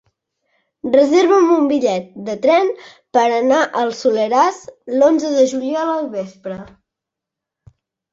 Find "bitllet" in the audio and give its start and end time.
1.71-2.07